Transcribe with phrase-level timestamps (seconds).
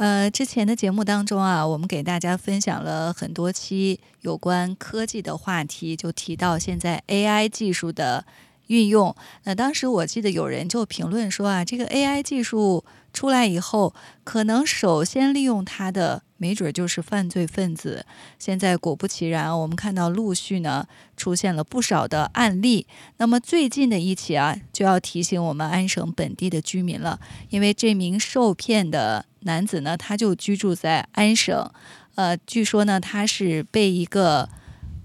[0.00, 8.24] 呃，之前的节目当中啊，我们给大家分享了很多期有关科技的话题，就提到现在 AI 技术的
[8.68, 9.14] 运用。
[9.44, 12.82] 那当时我记得有人就评论说啊，这个 AI 技术
[13.12, 13.92] 出来以后，
[14.24, 18.06] 可能首先利用它的，没准就是犯罪分子。
[18.38, 22.86] 现在果不其然，我们看到陆续呢出现了不少的案例。
[23.18, 27.20] 那么最近的一起啊，就要提醒我们安省本地的居民了，
[27.50, 29.26] 因为这名受骗的。
[29.40, 31.70] 男子呢，他就居住在安省，
[32.14, 34.48] 呃，据说呢，他是被一个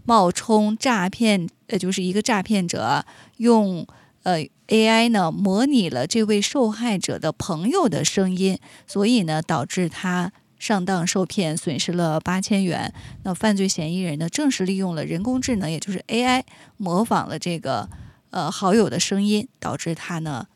[0.04, 3.06] 冒充诈骗，呃，就是一个诈骗者
[3.38, 3.88] 用
[4.24, 12.94] 呃 AI 呢模拟了这位受害者的朋友的声音，所以呢，导致他上当受骗，损失了八千元。
[13.24, 16.44] 那犯罪嫌疑人呢，正是利用了人工智能，也就是 AI
[16.78, 17.90] 模仿了这个
[18.32, 20.48] 呃好友的声音，导致他呢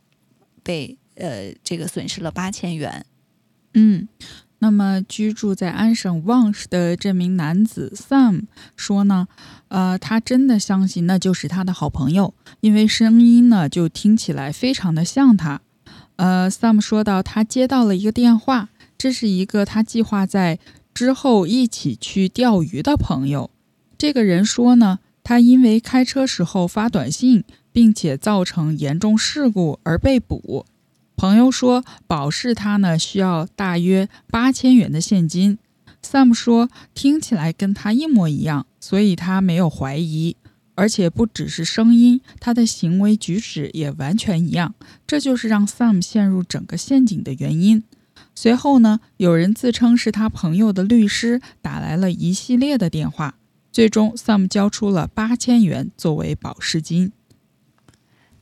[0.64, 3.06] 被呃这个损失了八千元。
[3.74, 4.08] 嗯，
[4.60, 8.44] 那么居住在安省旺市的这名男子 Sam
[8.76, 9.28] 说呢，
[9.68, 15.62] 呃，他真的相信那就是他的好朋友，因为声音呢就听起来非常的像他。
[16.18, 20.60] 呃，Sam 说到，他接到了一个电话，这是一个他计划在
[20.94, 23.50] 之后一起去钓鱼的朋友。
[23.98, 30.66] 这个人说呢，他因为开车时候发短信，并且造成严重事故而被捕。
[31.20, 35.58] 朋友说保释他呢需要大约八千元的现金。
[36.02, 40.38] Sam 说听起来跟他一模一样，所以他没有怀疑，
[40.76, 44.74] 而且不只是声音，他的行为举止也完全一样。
[45.06, 47.84] 这就是让 Sam 陷入整个陷阱的原因。
[48.34, 53.36] 随后呢，有人自称是他朋友的律师打来了一系列的电话，
[53.74, 57.12] 最终 Sam 交出了八千元作为保释金。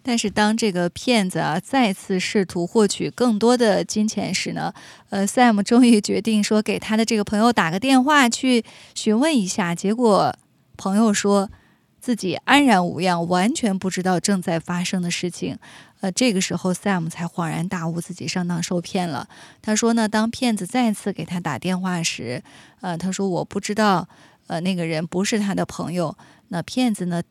[0.08, 4.74] 但是当这个骗子啊再次试图获取更多的金钱时呢，
[5.10, 8.64] 呃，Sam 终于决定说给他的这个朋友打个电话去
[8.96, 9.76] 询问一下。
[9.76, 10.34] 结果
[10.78, 11.50] 朋友说
[12.00, 15.60] 自己安然无恙，完全不知道正在发生的事情。
[16.00, 19.28] 呃，这个时候 Sam 才恍然大悟，自己上当受骗了。
[19.62, 22.42] 他说呢，当骗子再次给他打电话时，
[22.80, 24.08] 呃，他说我不知道，
[24.48, 26.18] 呃，那个人不是他的朋友。
[26.48, 27.22] 那骗子呢，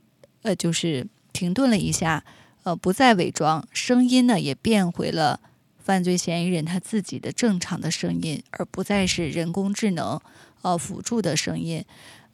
[0.43, 2.23] 呃，就是停顿了一下。
[2.67, 5.39] 呃，不再伪装，声音呢也变回了
[5.79, 10.21] 犯罪嫌疑人他自己的正常的声音，而不再是人工智能
[10.63, 11.85] 呃辅助的声音。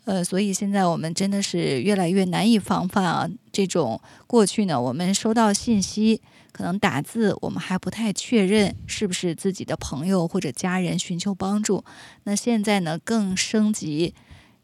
[0.06, 3.28] 呃，所以现在我们真的是越来越难以防范啊。
[3.52, 11.84] 这种过去呢，我们收到信息，可能打字，我们还不太确认是不是自己的朋友或者家人寻求帮助。
[12.24, 14.14] 那现在呢，更升级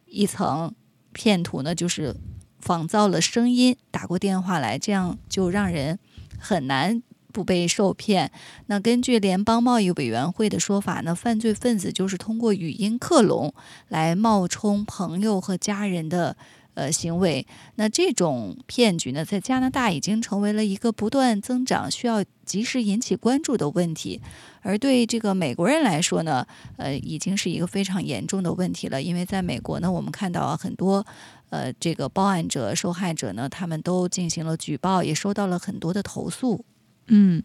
[0.06, 0.74] 一层，
[1.12, 2.16] 骗徒呢就是。
[2.60, 5.98] 仿造了声音打过电话来，这样就让人
[6.38, 7.02] 很难
[7.32, 8.30] 不被受骗。
[8.66, 13.54] 那根据联邦贸易委员会的说法呢，犯罪分子就是通过语音克隆
[13.88, 16.36] 来冒充朋友和家人的
[16.78, 17.44] 呃行为。
[17.74, 24.22] 那这种骗局呢，在加拿大已经成为了一个不断增长、需要及时引起关注的问题。
[24.62, 26.46] 而对这个美国人来说呢，
[26.76, 29.02] 呃，已经是一个非常严重的问题了。
[29.02, 31.04] 因为在美国呢，我们看到很多。
[31.50, 36.62] 呃，这个报案者、受害者呢，他们都进行了举报，也收到了很多的投诉。
[37.06, 37.42] 嗯，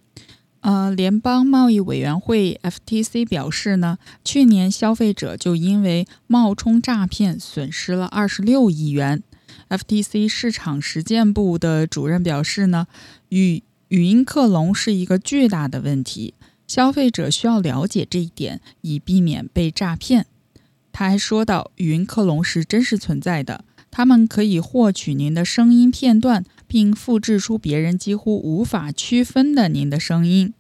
[0.64, 9.22] 呃，联邦贸易委员会 FTC 表示呢，去年消费者就因为冒充诈骗损失了二十六亿元。
[9.68, 12.88] FTC 市场实践部的主任表示呢，
[13.28, 16.34] 语语音克隆是一个巨大的问题，
[16.66, 20.28] 消费者需要了解这一点，以避免被诈骗。
[20.94, 23.66] 他还说到，语音克隆是真实存在的。
[23.92, 30.52] 他们可以获取您的声音片段，并复制出别人几乎无法区分的您的声音。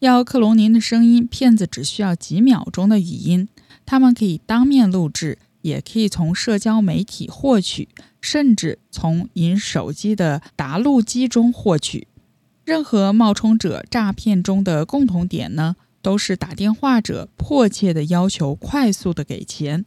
[0.00, 3.48] 要克隆您的声音，骗子只需要几秒钟的语音。
[3.84, 7.88] 他们可以当面录制，也可以从社交媒体获取，
[8.20, 12.06] 甚至从您手机的答录机中获取。
[12.64, 19.84] 任何冒充者诈骗中的共同点呢，都是打电话者迫切的要求快速的给钱。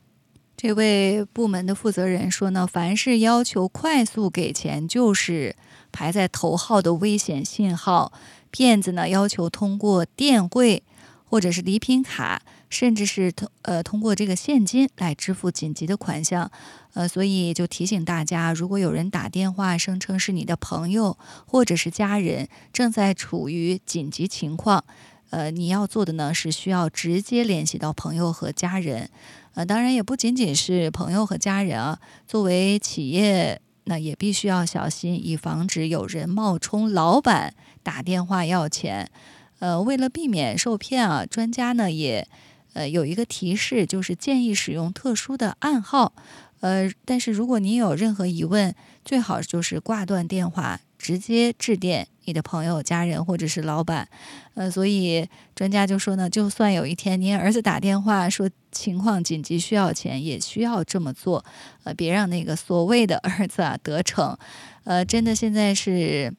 [0.57, 5.55] 这位部门的负责人说呢，凡是要求快速给钱，就是
[5.91, 8.11] 排在头号的危险信号。
[8.53, 10.83] 骗子呢要求通过电汇
[11.25, 16.51] 或者是礼品卡甚至是通呃通过这个现金来支付紧急的款项。
[16.93, 21.17] 呃，所以就提醒大家，如果有人打电话声称是你的朋友
[21.47, 24.85] 或者是家人，正在处于紧急情况，
[25.31, 29.09] 呃，你要做的呢是需要直接联系到朋友和家人。
[29.55, 39.09] 呃，当然也不仅仅是朋友和家人啊，作为企业，那也必须要小心，以防止有人冒充老板打电话要钱。
[39.59, 42.27] 呃，为了避免受骗啊，专家呢也
[42.73, 46.13] 呃有一个提示，就是建议使用特殊的暗号。
[46.61, 54.07] 呃，但是如果您有任何疑问，最好就是挂断电话，直接致电你的朋友、家人或者是老板。
[54.53, 61.43] 呃，所以专家就说呢，就算有一天您儿子打电话说情况紧急需要钱，也需要这么做。
[61.83, 64.37] 呃，别让那个所谓的儿子啊得逞。
[64.85, 66.33] 呃，真的现在是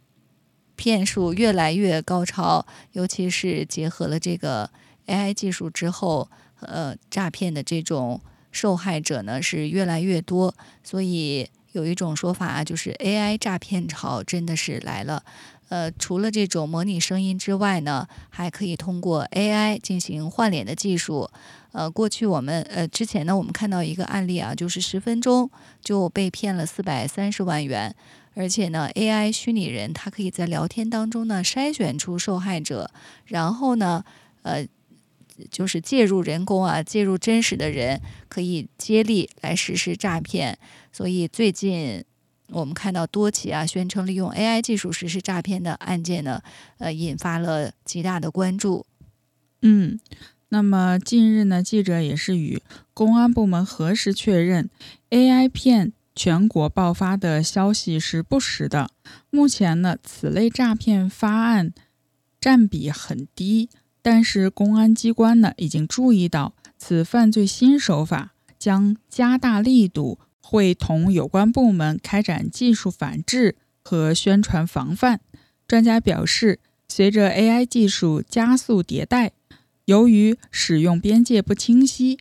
[0.77, 4.71] 骗术越来越高超，尤其是结合了这个
[5.07, 6.29] AI 技术之后，
[6.61, 8.21] 呃，诈骗的这种。
[8.55, 10.55] 受害者呢是越来越多，
[10.85, 15.25] 所以有一种说法啊，就是 AI 诈骗潮真的是来了。
[15.71, 21.29] 呃，除了这种模拟声音之外呢，还可以通过 AI 进行换脸的技术。
[21.73, 25.51] 呃，过去我们呃之前呢，我们看到一个案例啊，就是十分钟
[25.83, 27.93] 就被骗了四百三十万元，
[28.35, 32.91] 而且呢，AI 虚拟人它可以在聊天当中呢筛选出受害者，
[33.25, 34.05] 然后呢，
[34.43, 34.67] 呃。
[35.51, 40.57] 就是介入人工啊，介入真实的人，可以接力来实施诈骗。
[40.93, 42.05] 所以最近
[42.51, 46.41] 我们看到多起啊，宣称利用 AI 技术实施诈骗的案件呢，
[46.79, 48.87] 呃，引发了极大的关注。
[49.63, 49.99] 嗯，
[50.51, 54.71] 那么近日呢，记者也是与公安部门核实确认
[55.11, 58.91] ，AI 骗全国爆发的消息是不实的。
[59.31, 61.73] 目前呢，此类诈骗发案
[62.41, 63.69] 占比很低。
[64.01, 75.21] 但是公安机关呢，已经注意到此犯罪新手法，将加大力度，会同有关部门开展技术反制和宣传防范。
[75.67, 79.33] 专家表示，随着 AI 技术加速迭代，
[79.87, 82.19] 由于使用边界不清晰，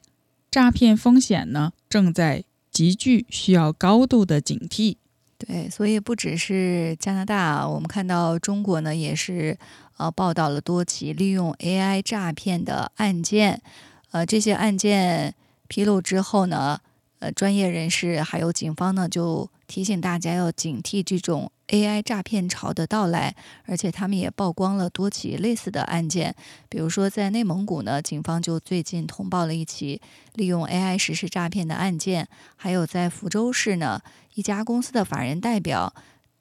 [0.50, 4.98] 诈骗风险呢正在急剧，需要高度的警惕。
[5.38, 9.58] 对，所以不只是加拿大，我们看到中国呢也是。
[9.98, 13.62] 呃，报道了多起利用 AI 诈骗的案件，
[14.10, 15.36] 呃，这些案件
[15.68, 16.80] 披露之后呢，
[17.20, 26.36] 呃，专业人士还有警方呢就提醒大家要警惕这种 AI 诈骗潮的到来，而且他们也曝光了多起类似的案件，
[26.70, 30.02] 比如说在内蒙古呢，警方就最近通报了一起
[30.34, 34.02] 利用 AI 实施诈骗的案件，还有在福州市呢，
[34.36, 35.94] 一家公司的法人代表。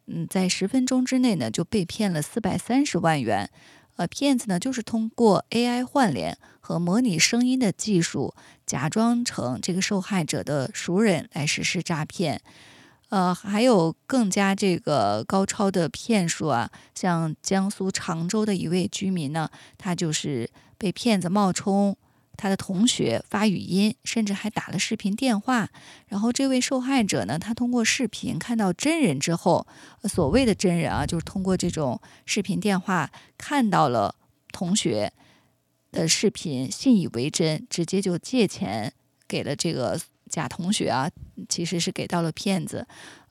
[0.06, 3.48] 嗯，在十分钟之内呢，就被骗了四百三十万元。
[3.96, 8.34] 呃，骗子呢就是通过 AI 换脸和模拟声音的技术，
[8.66, 12.40] 假装成这个受害者的熟人来实施诈骗。
[13.12, 20.48] 呃，还有更加这个高超的骗术啊，像江苏常州的一位居民呢，他就是
[20.78, 21.94] 被骗子冒充。
[22.38, 25.68] 他的同学发语音，甚至还打了视频电话。
[26.08, 29.66] 然后这位受害者呢，他通过视频看到真人之后，
[30.04, 34.14] 所谓的真人啊，就是通过这种视频电话看到了
[34.50, 35.12] 同学
[35.90, 38.90] 的视频，信以为真，直接就借钱
[39.28, 40.00] 给了这个
[40.32, 41.08] 假同学啊，
[41.48, 42.84] 其实是给到了骗子。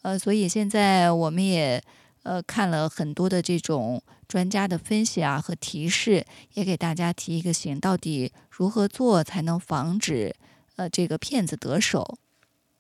[0.04, 1.84] 呃，所以现在我们也。
[2.24, 10.36] 呃，看了很多的这种专家的分析啊和提示，也给大家提一个醒：到底如何做才能防止
[10.76, 12.20] 呃这个骗子得手？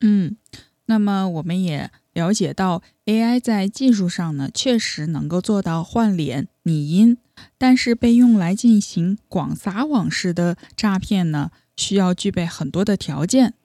[0.01, 0.38] 嗯，
[0.86, 7.18] 那么我们也了解到，AI 在技术上呢确实能够做到换脸拟音，
[7.58, 13.56] 但是被用来进行广撒网式的诈骗呢，需要具备很多的条件。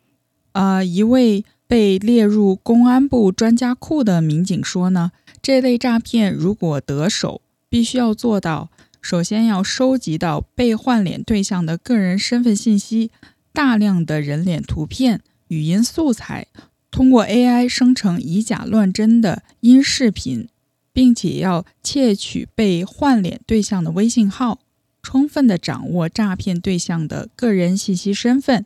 [0.57, 5.13] 呃，一位被列入公安部专家库的民警说呢。
[5.43, 8.71] 这类诈骗如果得手，必须要做到：
[9.03, 13.11] 首先要收集到被换脸对象的个人身份信息、
[13.53, 16.47] 大量的人脸图片、语音素材，
[16.91, 20.49] 通过 AI 生成以假乱真的音视频，
[20.95, 24.61] 并且要窃取被换脸对象的微信号，
[25.03, 28.65] 充分的掌握诈骗对象的个人信息身份，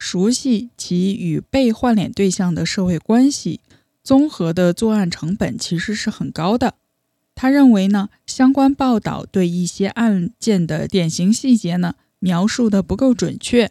[0.00, 3.60] 熟悉其与被换脸对象的社会关系。
[4.02, 6.74] 综合的作案成本其实是很高的。
[7.34, 13.70] 他认为呢，相关报道对一些案件的典型细节呢描述的不够准确。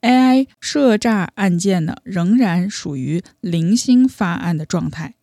[0.00, 5.14] AI 涉诈案件呢仍然属于零星发案的状态。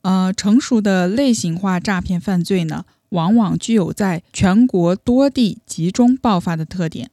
[0.00, 7.10] 呃，成熟的类型化诈骗犯罪呢，往往具有在全国多地集中爆发的特点。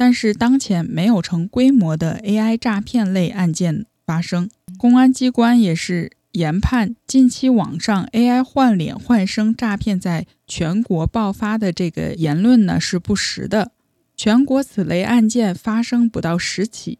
[0.00, 4.48] 但是当前没有成规模的 AI 诈骗类案件发生。
[4.78, 13.72] 公安机关也是研判，近期网上 AI 换脸换声诈骗在全国爆发的这个言论呢是不实的。
[14.16, 16.98] 全国此类案件发生不到十起，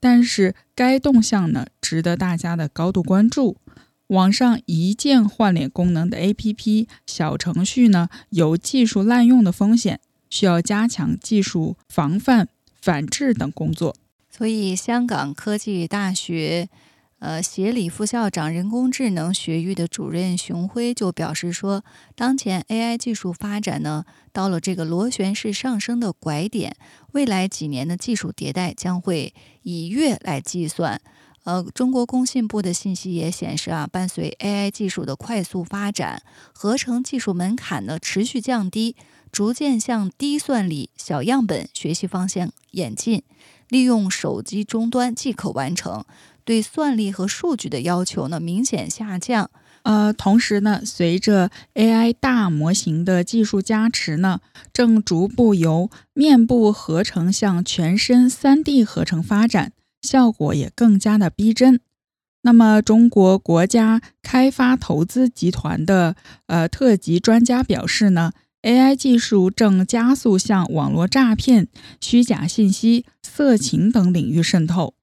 [0.00, 3.58] 但是该动向呢值得大家的高度关注。
[4.06, 10.00] 网上一键换脸功能的 APP 小程序呢有技术滥用的风险。
[10.30, 12.48] 需要加强技术防范、
[12.80, 13.94] 反制等工作。
[14.30, 16.68] 所以，香港科技大学
[17.18, 21.82] 呃协理副校长、人工智能学域的主任熊辉就表示说，
[22.14, 26.76] 当前 AI 技术发展呢到了这个螺旋式上升的拐点，
[27.12, 31.00] 未来几年的技术迭代将会以月来计算。
[31.44, 38.94] 呃，中国工信部的信息也显示啊，伴随 AI 技术的快速发展，合成技术门槛呢持续降低。
[39.30, 43.22] 逐渐向低算力、小样本学习方向演进，
[43.68, 46.04] 利用手机终端即可完成，
[46.44, 49.50] 对算力和数据的要求呢明显下降。
[49.82, 54.40] 呃，同时呢，随着 AI 大模型的技术加持呢，
[54.72, 61.80] 正逐步由面部合成向全身 3D 合成发展，效果也更加的逼真。
[62.42, 66.16] 那么，中国国家开发投资集团的
[66.46, 68.32] 呃特级专家表示呢。
[68.62, 71.68] AI 技术正加速向网络诈骗、
[72.00, 74.94] 虚假信息、色情等领域渗透，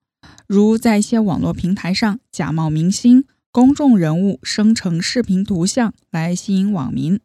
[0.46, 7.22] 如在一些网络平台上假冒明星、公众人物生成视频图像来吸引网民。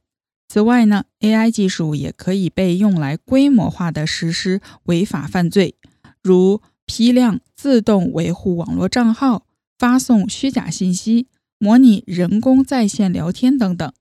[0.48, 5.74] 此外呢，AI 技术也可以被用来规模化的实施违法犯罪，
[6.22, 9.44] 如批量自动维护网络账号、
[9.76, 11.26] 发送虚假信息、
[11.58, 13.92] 模拟人工在线聊天等等。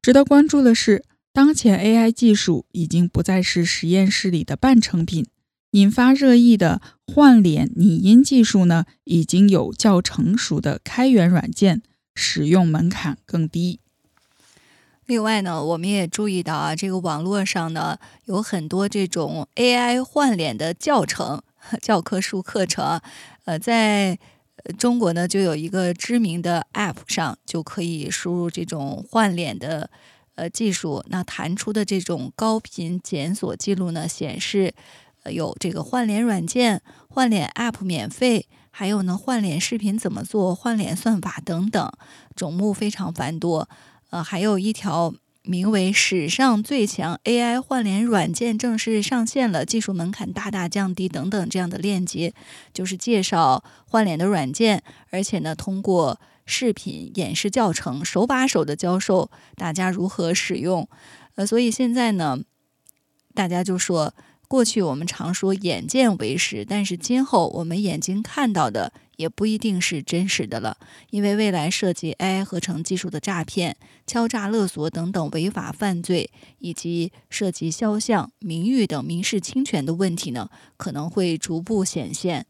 [0.00, 1.04] 值得关注的是。
[1.36, 5.26] 当前 AI 技术已经不再是实验室里的半成品，
[5.72, 11.82] 引发热议的换脸拟音技术呢，已经有较成熟的开源软件，
[12.14, 13.80] 使用门槛更低。
[15.04, 21.42] 另外呢，我们也注意到啊，这个网络上呢有很多这种 AI 换脸的教程、
[21.82, 22.98] 教科书课程，
[23.44, 24.18] 呃，在
[24.78, 29.90] 中国呢就有一个知名的 App 上就可以输入这种换脸的。
[30.36, 34.74] 呃，技术那弹出的这种高频检索记录呢，显示
[35.22, 41.90] 呃有这个换脸软件、换脸 App 免费，还有呢换脸视频怎么做、换脸算法等等，
[42.34, 43.68] 种目非常繁多。
[44.10, 52.34] 呃，还有一条名为“史上最强 AI 换脸软件正式上线了，技术门槛大大降低”等等这样的链接，
[52.74, 56.20] 就是介绍换脸的软件，而且呢通过。
[56.46, 60.88] 视频演示教程，手把手的教授大家如何使用。
[61.34, 62.38] 呃，所以现在呢，
[63.34, 64.14] 大家就说，
[64.48, 70.78] 过去我们常说眼见为实，但是今后我们眼睛看到的也不一定是真实的了，
[71.10, 73.76] 因为未来涉及 AI 合成技术的诈骗、
[74.06, 82.46] 敲诈勒索等等违法犯罪，以及涉及肖像、名誉等民事侵权的问题呢，可能会逐步显现。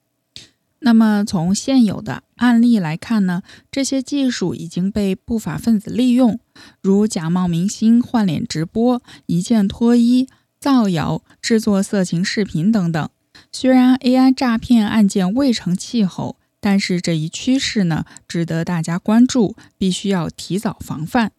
[0.86, 6.38] 那么从现有的案例来看呢，这些技术已经被不法分子利用，
[6.80, 10.28] 如假冒明星换脸直播、一键脱衣、
[10.60, 13.08] 造谣、制作色情视频等等。
[13.50, 21.32] 虽然 AI 诈骗案件未成气候，但是这一趋势呢，值得大家关注，必须要提早防范。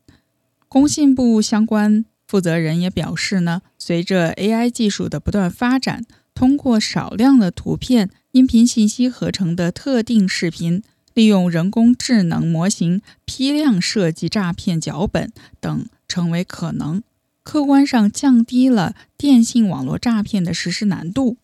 [0.68, 8.10] 工信部相关负责人也表示呢，随着 AI 技术的不断发展，通过少量的图片。
[8.32, 15.32] 音频信息合成的特定视频，利用人工智能模型批量设计诈骗脚本
[15.62, 17.02] 等，成为可能，
[17.42, 21.38] 客观上降低了电信网络诈骗的实施难度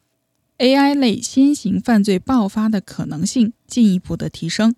[0.58, 4.76] ，AI 类新型犯罪爆发的可能性进一步的提升。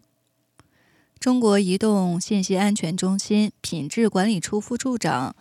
[1.19, 5.35] 中国移动信息安全中心品质管理处副处长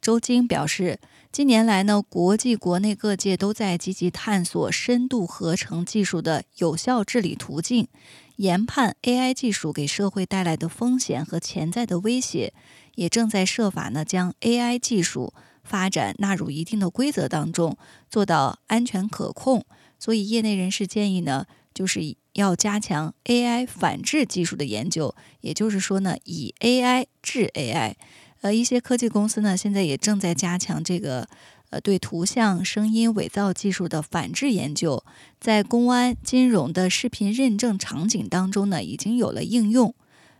[0.00, 0.98] 周晶表示。
[1.32, 7.86] 近年来呢，国际国内各界都在积极探索深度合成技术的有效治理途径，
[8.34, 12.52] 研判 AI 技术给社会带来的风险和潜在的威胁，
[12.96, 15.32] 也正在设法呢将 AI 技术
[15.62, 17.78] 发展纳入一定的规则当中，
[18.10, 19.64] 做到安全可控。
[20.00, 27.94] 所以，业内人士建议呢，就是要加强 AI 反制技术的研究，也就是说呢，以 AI 治 AI。
[28.40, 31.28] 呃，一些科技公司呢，现在也正在加强这个
[31.68, 35.04] 呃对图像、声音伪造技术的反制研究，
[35.38, 39.94] 在公安、金融的视频认证场景当中呢，已经有了应用。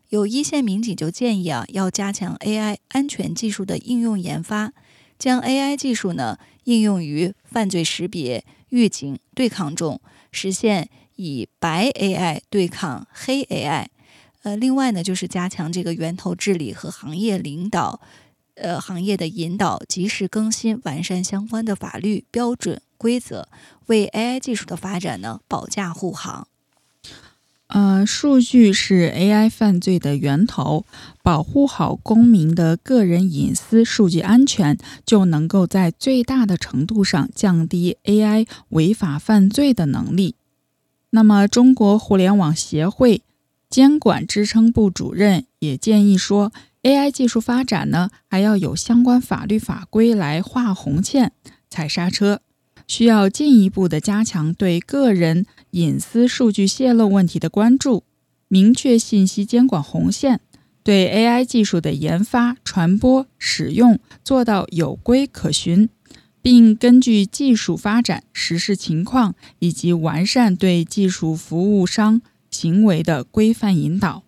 [0.08, 4.72] 有一线民警就建议啊，要加强 AI 安全技术的应用研发，
[5.18, 10.00] 将 AI 技术呢应用于犯罪识别、预警对抗中，
[10.32, 13.86] 实现以白 AI 对抗黑 AI。
[14.42, 18.00] 呃，另外呢，就是加强这个源头治理和行业领导，
[18.54, 23.48] 呃，行业的引导，及时更新完善相关的法律标准规则，
[23.86, 26.46] 为 AI 技术的发展呢保驾护航。
[27.66, 30.86] 呃，数据是 AI 犯罪的源头，
[31.22, 40.34] 保护好公民的个人隐私、数据安全，就能够在最大的程度上降低 AI 违法犯罪的能力。
[41.10, 43.20] 那么，中国互联网协会。
[43.70, 51.30] 监管支撑部主任也建议说，AI 技术发展呢，还要有相关法律法规来画红线、
[51.70, 52.40] 踩刹车，
[52.88, 58.02] 需要进一步的加强对个人隐私数据泄露问题的关注，
[58.48, 60.40] 明确信息监管红线，
[60.82, 65.88] 对 AI 技术的研发、传播、使用做到有规可循，
[66.42, 72.20] 并根据技术发展实施情况以及完善对技术服务商。
[72.50, 74.24] 行为的规范引导。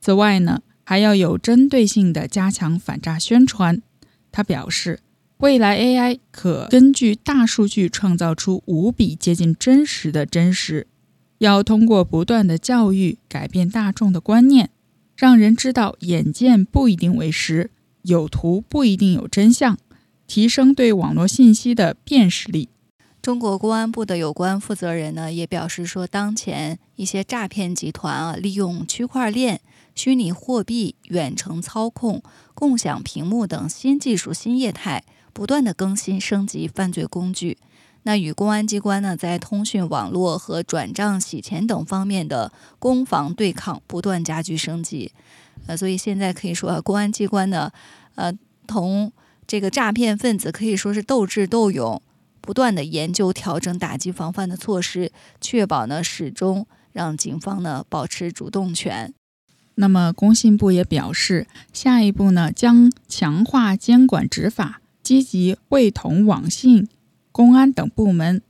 [0.00, 3.82] 此外呢，还要有针对性的加强反诈宣传。
[4.30, 5.00] 他表示，
[5.38, 10.86] 未来 AI 可根据大数据创造出无比接近真实的真实。
[11.38, 14.70] 要通过不断的教育，改变大众的观念，
[15.16, 17.70] 让人知道眼见不一定为实，
[18.02, 19.76] 有图不一定有真相，
[20.26, 22.68] 提升对网络信息的辨识力。
[23.26, 29.60] 中国公安部的有关负责人呢，也表示说，当前一些诈骗集团啊，利用区块链、
[29.96, 32.22] 虚拟货币、远程操控、
[32.54, 35.02] 共享屏幕等新技术新业态，
[35.32, 37.58] 不断的更新升级犯罪工具。
[38.04, 45.10] 那与公安机关呢，在通讯网络和转账洗钱等方面的攻防对抗不断加剧升级。
[45.66, 47.72] 呃，所以现在可以说，啊公安机关呢，
[48.14, 48.32] 呃，
[48.68, 49.12] 同
[49.48, 52.00] 这个诈骗分子可以说是斗智斗勇。
[52.46, 55.10] 不断的研究、调整打击防范的措施，
[55.40, 59.12] 确保呢始终让警方呢保持主动权。
[59.74, 66.88] 那么，工信部也表示，下一步呢将强化监管执法，积极会同网信、
[67.32, 68.40] 公安等部门，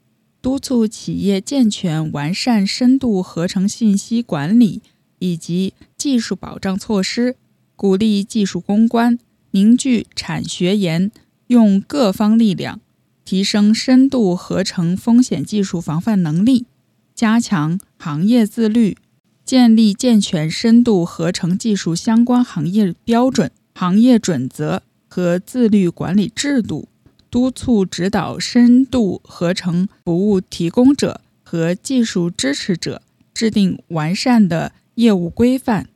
[0.42, 4.82] 督促企业健全完善深度合成信息管理
[5.18, 7.37] 以及技术保障措施，
[7.74, 9.18] 鼓励技术攻关，
[9.52, 11.11] 凝聚产学研，
[11.48, 12.80] 用各方力量。
[13.26, 16.64] 提升深度合成风险技术防范能力，
[17.12, 18.96] 加强行业自律，
[19.44, 26.88] 建立健全深度合成技术相关行业标准、行业准则和自律管理制度，
[27.28, 33.02] 督促指导深度合成服务提供者和技术支持者
[33.34, 35.88] 制定完善的业务规范，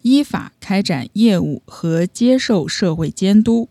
[0.00, 3.68] 依法开展业务和接受社会监督。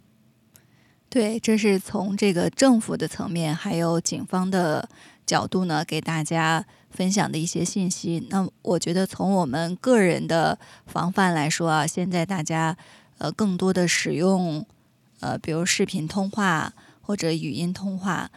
[1.16, 4.90] 对，这是从这个政府的层面，还有警方的
[5.26, 8.28] 角度呢，给大家分享的一些信息。
[8.30, 12.76] 那我觉得，从我们个人的防范来说啊，现在大家
[13.18, 14.66] 呃更多的使用
[15.22, 18.30] 呃，比如视频通话或者语音通话，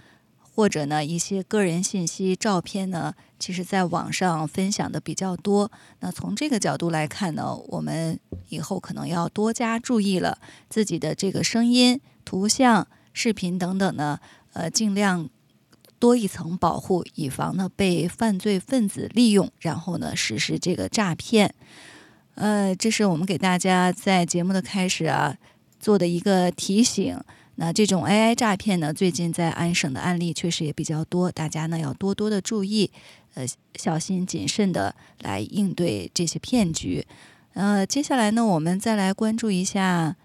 [0.55, 5.69] 或者呢一些个人信息、照片呢，其实在网上分享的比较多。
[5.99, 10.39] 那从这个角度来看呢，我们以后可能要多加注意了，
[10.69, 12.01] 自己的这个声音。
[12.29, 14.21] 图像、视频等等呢，
[14.53, 15.31] 呃，尽量
[15.99, 21.55] 多一层保护，以防呢被犯罪分子利用，然后呢实施这个诈骗。
[22.35, 25.39] 呃，这是我们给大家在节目的开始啊
[25.81, 27.19] 做的一个提醒。
[27.55, 32.91] 那这种 AI 诈骗呢，最近在安省的案例确实也比较多，大家呢要多多的注意，
[33.33, 37.07] 呃，小心谨慎的来应对这些骗局。
[37.55, 40.17] 呃，接下来呢，我们再来关注一下。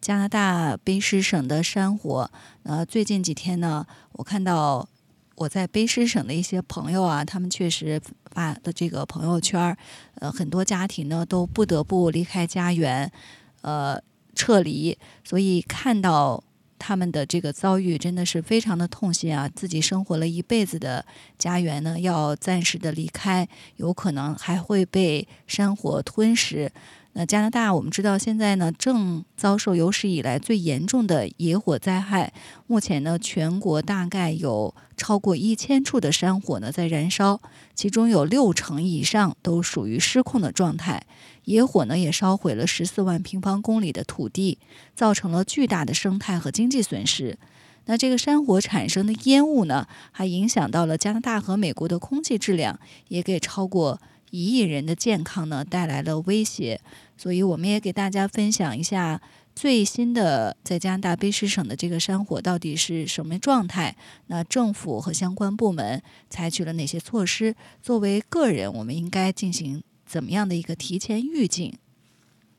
[0.00, 2.30] 加拿大卑诗省的山火，
[2.62, 4.88] 呃，最近几天呢，我看到
[5.34, 9.76] 我在卑诗省的一些朋友啊，他们确实发的这个朋友圈，
[10.14, 13.12] 呃，很多家庭呢都不得不离开家园，
[13.60, 14.00] 呃，
[14.34, 16.42] 撤离，所以看到
[16.78, 19.46] 他们的这个遭遇，真的是非常的痛心啊！
[19.54, 21.04] 自己生活了一辈子的
[21.36, 26.72] 家园呢，要暂时的离开，有可能还会被山火吞噬。
[27.20, 32.32] 那加拿大，我们知道现在呢正遭受有史以来最严重的野火灾害。
[32.66, 37.38] 目前呢，全国大概有超过一千处的山火呢在燃烧，
[37.74, 41.02] 其中有六成以上都属于失控的状态。
[41.44, 44.56] 野火呢也烧毁了十四万平方公里的土地，
[44.96, 47.38] 造成了巨大的生态和经济损失。
[47.84, 54.00] 那这个山火产生的烟雾呢，还影响到了加拿大和美国的空气质量，也给超过。
[54.30, 56.80] 一亿人的健康呢带来了威胁，
[57.16, 59.20] 所以我们也给大家分享一下
[59.54, 63.96] 最新的在加拿大卑诗省的这个山火到底是什么状态？
[64.28, 67.54] 那政府和相关部门采取了哪些措施？
[67.82, 71.74] 作为个人，我们应该进行怎么样的一个提前预警？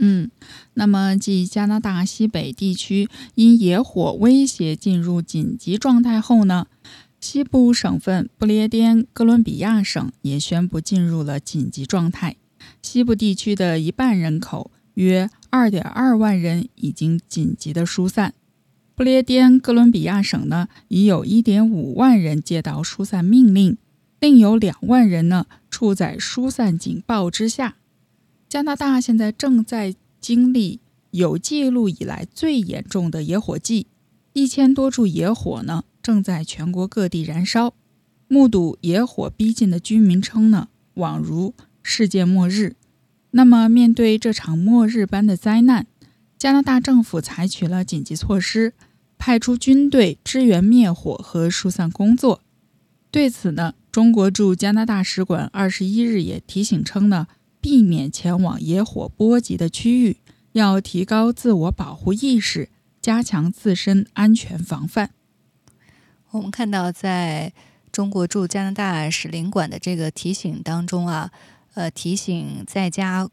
[0.03, 0.31] 嗯，
[0.73, 6.65] 那么继加拿大西北地区因野火威胁进入紧急状态后呢，
[7.21, 12.36] 西部省份不列颠哥伦比亚省也宣布进入了紧急状态。
[12.81, 18.34] 西部地区的一半人口，约2.2万人，已经紧急的疏散。
[18.95, 23.77] 不列颠哥伦比亚省呢，已有1.5万人接到疏散命令，
[24.19, 27.77] 另有2万人呢处在疏散警报之下。
[28.49, 30.79] 加拿大现在正在经历
[31.12, 33.86] 有记录以来最严重的野火季，
[34.34, 37.73] 一千多处野火呢正在全国各地燃烧。
[38.27, 41.53] 目睹野火逼近的居民称呢，宛如。
[41.83, 42.75] 世界末日。
[43.31, 45.87] 那么，面对这场末日般的灾难，
[46.37, 48.73] 加拿大政府采取了紧急措施，
[49.17, 52.41] 派出军队支援灭火和疏散工作。
[53.09, 57.27] 对此呢，中国驻加拿大使馆二十一日也提醒称呢，
[57.59, 60.17] 避免前往野火波及的区域，
[60.51, 62.69] 要提高自我保护意识，
[63.01, 65.11] 加强自身安全防范。
[66.32, 67.52] 我们看到，在
[67.91, 71.32] 中国驻加拿大使领馆的这个提醒当中啊。
[71.74, 73.30] 呃，提醒在家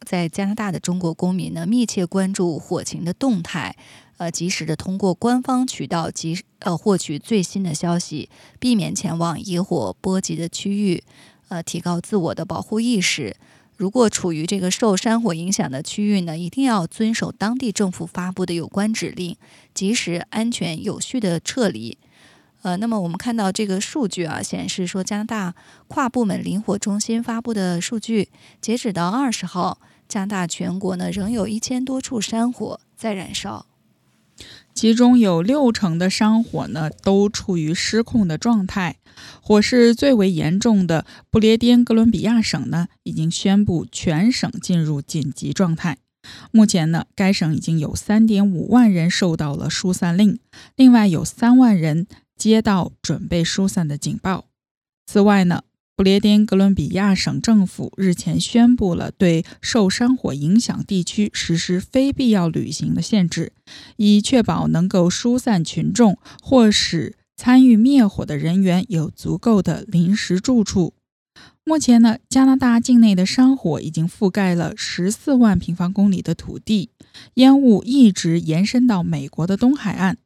[0.00, 3.76] 在加拿大的中国公民呢，密切关注火情的动态，
[4.16, 11.04] 呃，及时的通过官方渠道及呃获取最新的消息，避免前往野火波及的区域，
[11.48, 13.36] 呃，提高自我的保护意识。
[13.76, 19.36] 如果处于这个受山火影响的区域呢，一定要遵守当地政府发布的有关指令，
[19.74, 21.98] 及时、安全、有序的撤离。
[22.62, 25.54] 呃，那么我们看到这个数据啊，显示说加拿大
[25.88, 28.28] 跨部门灵活中心发布的数据，
[28.60, 33.66] 截止到二十号，加拿大全国呢仍有一千多处山火在燃烧，
[34.72, 38.96] 其中有六成的山火呢都处于失控的状态。
[39.40, 45.98] 火势最为严重的不列颠哥伦比亚省呢，已经宣布全省进入紧急状态。
[46.52, 50.38] 目前呢，该省已经有三点五万人受到了疏散令，
[50.76, 52.06] 另外有三万人。
[52.42, 54.46] 接到准备疏散的警报。
[55.06, 55.62] 此外呢，
[55.94, 63.52] 不列颠哥伦比亚省政府日前宣布了对受山火影响地区实施非必要旅行的限制，
[63.96, 70.94] 以确保能够疏散群众或使参与灭火的人员有足够的临时住处。
[71.64, 76.90] 目前呢，加拿大境内的山火已经覆盖了十四万平方公里的土地，
[77.34, 80.18] 烟雾一直延伸到美国的东海岸。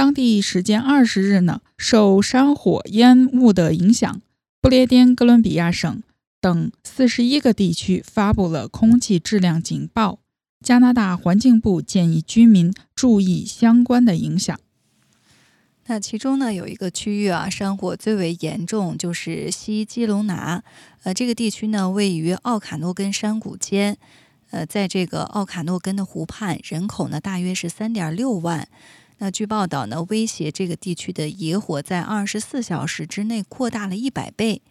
[0.00, 4.22] 当地时间二十日呢，受山火烟雾的影响，
[4.58, 6.02] 不列颠哥伦比亚省
[6.40, 10.20] 等四十一个地区发布了空气质量警报。
[10.64, 14.58] 加拿大环境部建议居民注意相关的影响。
[15.84, 20.64] 那其中呢，有一个区域啊，山火最为严重，就是西基隆拿。
[21.02, 23.98] 呃，这个地区呢，位于奥卡诺根山谷间。
[24.48, 28.66] 呃，在这个奥卡诺根的湖畔，人口呢大约是三点六万。
[29.22, 34.62] 那据报道呢，威胁这个地区的野火在二十四小时之内扩大了一百倍。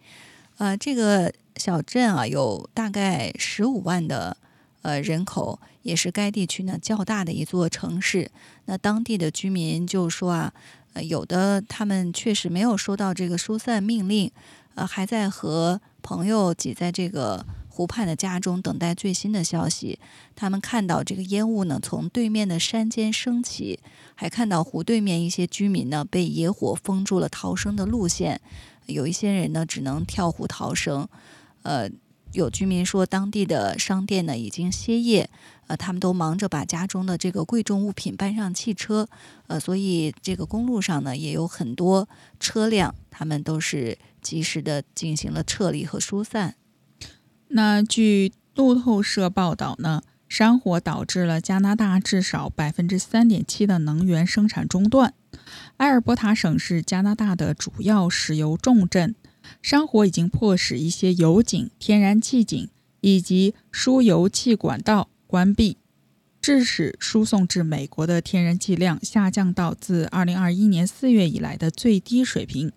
[0.58, 4.36] 呃，这个小镇啊，有大概十五万的
[4.82, 8.28] 呃人口，也是该地区呢较大的一座城市。
[8.64, 10.52] 那当地的居民就说啊，
[10.94, 14.32] 呃，有的他们确实没有收到这个疏散命令，
[14.74, 17.46] 呃，还在和朋友挤在这个。
[17.80, 19.98] 湖畔的家中等待最新的消息。
[20.36, 23.80] 他们看到这个烟雾呢从对面的山间升起，
[24.14, 28.38] 还看到湖对面一些居民呢被野火封住了逃生的路线，
[28.84, 31.08] 有一些人呢只能跳湖逃生。
[31.62, 31.88] 呃，
[32.32, 35.30] 有居民说当地的商店呢已经歇业，
[35.66, 39.08] 呃，他们都忙着把家中的这个贵重物品搬上汽车，
[39.46, 42.06] 呃，所以这个公路上呢也有很多
[42.38, 46.56] 车辆，他们都是及时的进行了撤离和疏散。
[47.52, 55.14] 那据路透社报道呢，山火导致了加拿大至少百分之三点七的能源生产中断。
[55.78, 59.16] 埃尔伯塔省是加拿大的主要石油重镇，
[59.60, 62.68] 山火已经迫使一些油井、天然气井
[63.00, 65.78] 以及输油气管道关闭，
[66.40, 72.70] 致使输送至美国的天然气量下降到自二零二一年四月以来的最低水平。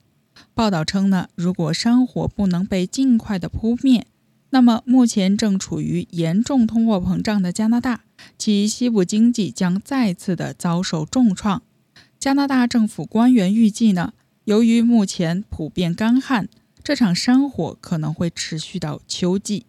[0.55, 4.07] 报道称呢，如果山火不能被尽快的扑灭，
[4.53, 8.01] 那么，目前正处于严重通货膨胀的加拿大，
[8.37, 11.63] 其西部经济将再次的遭受重创。
[12.19, 14.13] 加拿大政府官员预计呢，
[14.43, 16.47] 由于目前普遍干旱，
[16.83, 19.65] 这场山火可能会持续到秋季。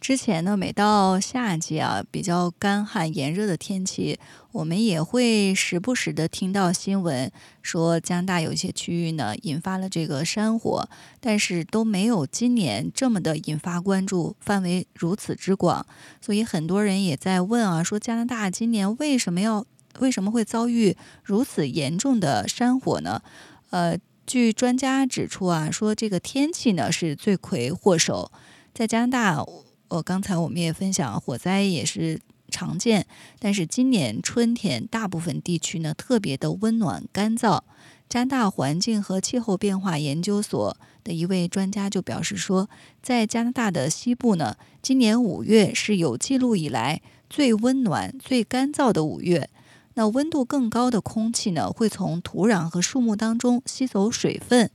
[0.00, 4.18] 之前呢，每到夏季啊，比较干旱炎热的天气，
[4.50, 10.88] 我们也会时不时的听到新闻说，加拿大有一些区域呢引发了这个山火，
[11.20, 15.84] 但是都没有今年这么的引发关注，范围如此之广。
[16.22, 19.66] 所以很多人也在问啊，说加拿大今年为什么要
[19.98, 23.20] 为什么会遭遇如此严重的山火呢？
[23.68, 28.32] 呃，据专家指出啊，说这个天气呢是罪魁祸首，
[28.72, 29.46] 在加拿大。
[29.90, 33.06] 呃，刚才我们也分享，火灾也是常见，
[33.40, 37.60] 但是今年春天大部分地区呢特别的温暖干燥。
[38.08, 42.68] 加拿大环境和气候变化研究所的一位专家就表示说，
[43.02, 49.50] 在加拿大的西部呢，今年五月是有记录以来最温暖、最干燥的五月。
[49.94, 54.70] 那温度更高的空气呢，会从土壤和树木当中吸走水分，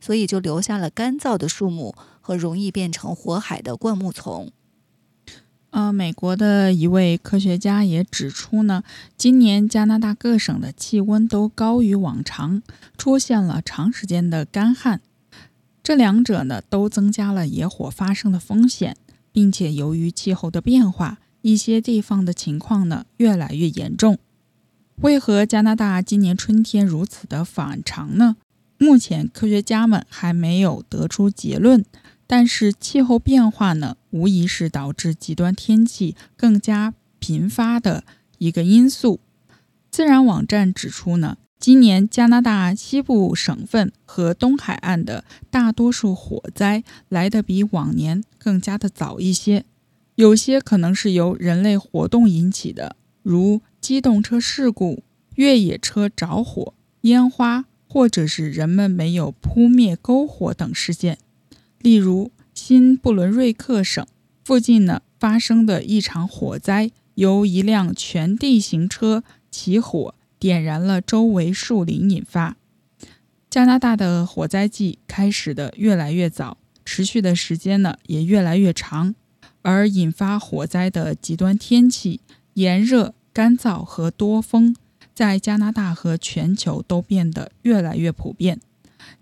[0.00, 4.50] 所以就留下了干燥的树木和容易变成火海的灌木丛。
[5.70, 8.82] 呃，美国的一位科学家也指出呢，
[9.16, 12.60] 今年加拿大各省的气温都高于往常，
[12.98, 15.00] 出现了长时间的干旱，
[15.82, 18.96] 这两者呢都增加了野火发生的风险，
[19.30, 24.18] 并且由于气候的变化，一些地方的情况呢越来越严重。
[24.96, 28.36] 为何加拿大今年春天如此的反常呢？
[28.76, 31.84] 目前科学家们还没有得出结论。
[32.30, 38.04] 但是气候变化呢，无疑是导致极端天气更加频发的
[38.38, 39.18] 一个因素。
[39.90, 49.64] 自然网站指出呢，今年加拿大西部省份和东海岸的大多数火灾来得比往年更加的早一些，
[50.14, 55.02] 有些可能是由人类活动引起的，如机动车事故、
[55.34, 61.18] 越野车着火、烟花，或者是人们没有扑灭篝火等事件。
[61.80, 64.06] 例如，新布伦瑞克省
[64.44, 72.56] 附近呢发生的一场火灾，由一辆全地形车起火，点燃了周围树林引发。
[73.48, 79.14] 加拿大的火灾季开始的越来越早，持续的时间呢也越来越长，
[79.62, 82.20] 而引发火灾的极端天气、
[82.54, 84.76] 炎热、干燥和多风，
[85.14, 88.60] 在加拿大和全球都变得越来越普遍。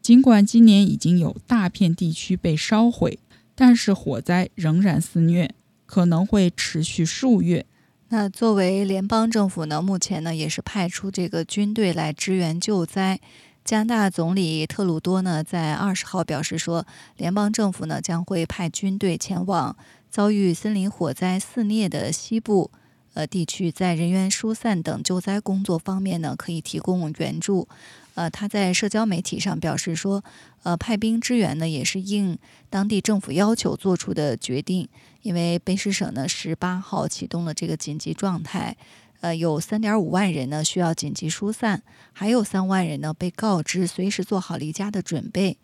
[0.01, 3.19] 尽管今年已经有大片地区被烧毁，
[3.55, 5.55] 但是火灾仍然肆虐，
[5.87, 7.67] 可能会持续数月。
[8.11, 13.21] 那作为联邦政府呢，目前呢也是派出这个军队来支援救灾。
[13.65, 16.87] 加拿大总理特鲁多呢在二十号表示说，
[17.19, 19.77] 联邦政府呢将会派军队前往
[20.09, 22.71] 遭遇森林火灾肆虐的西部
[23.19, 27.67] 呃地区，在人员疏散等救灾工作方面呢可以提供援助。
[28.15, 30.23] 呃，他在社交媒体上表示说，
[30.63, 32.39] 呃，派兵支援呢，也是应
[32.71, 34.89] 当地政府要求做出的决定。
[35.23, 38.77] 因为卑诗省呢，十八号启动了这个紧急状态，
[39.21, 45.59] 呃，有三点五万人呢需要紧急疏散，还有三万人呢被告知随时做好离家的准备。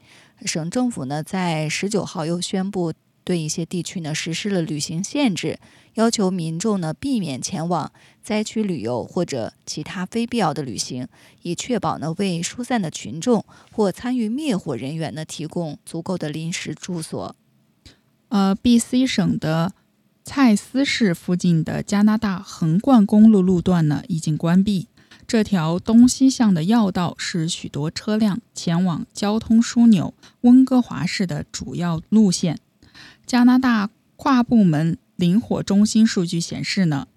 [0.44, 2.92] 省政府呢，在十九号又宣布。
[3.24, 5.58] 对一些地区呢实施了旅行限制，
[5.94, 7.90] 要求民众呢避免前往
[8.22, 11.08] 灾区旅游或者其他非必要的旅行，
[11.42, 17.34] 以确保呢为疏散的群众或参与灭火人员呢提供足够的临时住所。
[18.28, 19.72] 呃，B.C 省的
[20.24, 24.88] 蔡斯市附近的加拿大横贯公路路段呢已经关闭，
[25.26, 32.58] 这条东西向的要道是许多车辆前往交通枢纽温哥华市的主要路线。
[33.26, 37.08] 加拿大跨部门林火中心数据显示呢，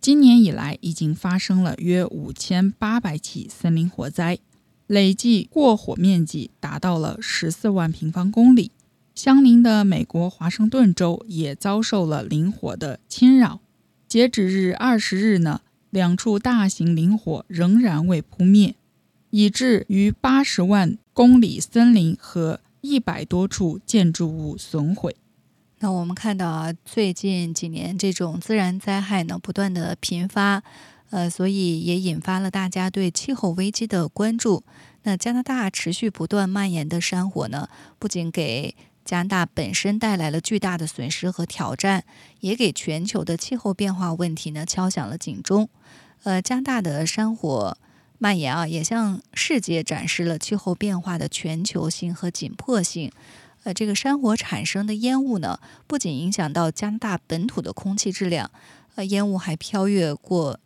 [0.00, 4.38] 今年以来已经发生了约五千八百起森林火灾，
[4.86, 8.70] 累计过火面积达到了十四万平方公里。
[9.14, 13.60] 相邻的美国华盛顿州也遭受了林火的侵扰。
[14.06, 18.74] 截止日二十日呢，两处大型林火仍然未扑灭，
[19.30, 22.60] 以致逾八十万公里森林和。
[22.84, 25.16] 一百多处建筑物损毁。
[25.78, 30.62] 那我们看到啊，最近几年这种自然灾害呢不断的频发，
[31.08, 34.64] 呃，所以也引发了大家对气候危机的关注。
[35.04, 42.04] 那加拿大持续不断蔓延的山火呢，不仅给加拿大本身带来了巨大的损失和挑战，
[42.40, 45.70] 也给全球的气候变化问题呢敲响了警钟。
[46.24, 47.78] 呃，加拿大的山火。
[48.24, 53.12] 蔓延啊，也向世界展示了气候变化的全球性和紧迫性。
[53.64, 58.50] 呃，这个山火产生的烟雾呢，不仅影响到加拿大本土的空气质量，
[58.94, 60.58] 呃，烟雾还飘越过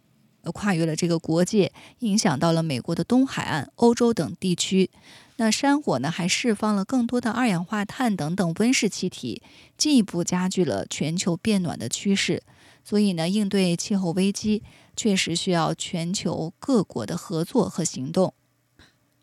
[0.54, 4.88] 跨越了这个国界，影响到了美国的东海岸、欧洲等地区。
[5.34, 9.42] 那山火呢，还释放了更多的二氧化碳等等温室气体，
[9.76, 12.40] 进一步加剧了全球变暖的趋势。
[12.84, 14.62] 所以呢，应对气候危机，
[14.98, 18.34] 确实需要全球各国的合作和行动。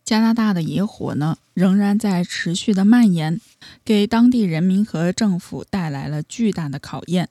[0.06, 3.42] 加拿大的野火呢，仍然在持续的蔓延，
[3.84, 7.28] 给当地人民和政府带来了巨大的考验。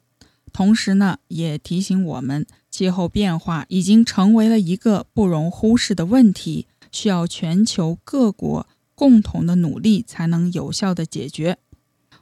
[0.52, 11.56] 同时呢，也提醒我们，气候变化已经成为了一个不容忽视的问题，需要全球各国共同的努力才能有效的解决。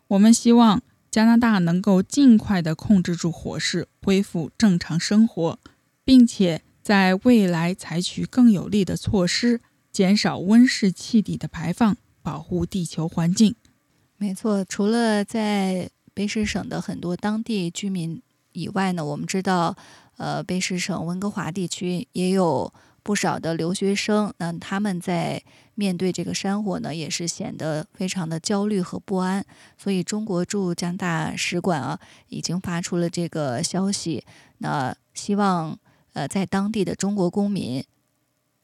[0.07, 5.59] 我们希望加拿大能够尽快的控制住火势，恢复正常生活，
[6.05, 9.61] 并且在未来采取更有力的措施。
[9.93, 13.55] 减少温室气体的排放，保护地球环境。
[14.17, 19.77] 没错，除了在卑诗省的很多当地居民以外呢，我们知道，
[20.17, 24.33] 呃，卑诗省温哥华地区也有不少的留学生。
[24.39, 25.43] 那他们在
[25.75, 29.45] 面对这个山火呢，也是显得非常的焦虑和不安。
[29.77, 34.25] 所以，中国驻加拿大使馆啊，已经发出了这个消息，
[34.59, 35.79] 那希望
[36.13, 37.85] 呃，在当地的中国公民。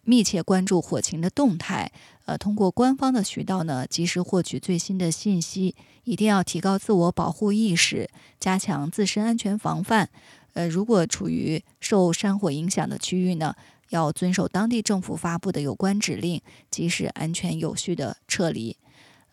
[0.04, 1.92] 密切关注火情的动态，
[2.24, 5.74] 呃，通过官方的渠道呢，及时获取最新的信息。
[6.04, 8.08] 一定要提高自我保护意识，
[8.40, 10.08] 加强自身安全防范。
[10.54, 13.54] 呃，如果处于受山火影响的区域呢，
[13.90, 18.78] 要遵守当地政府发布的有关指令，及时安全有序的撤离。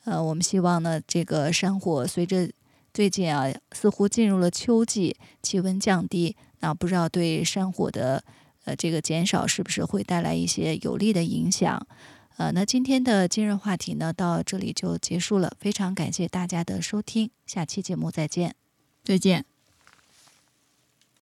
[0.03, 2.51] 呃，我们希望呢，这个山火随着
[2.93, 8.23] 最近啊，似乎进入了秋季，气温降低，那不知道对山火的。
[8.65, 11.85] 呃，这个减少是不是会带来一些有利的影响？
[12.37, 15.55] 呃，那今天的今日话题呢，到这里就结束了。
[15.59, 18.55] 非常感谢大家的收听，下期节目再见，
[19.03, 19.54] 再见。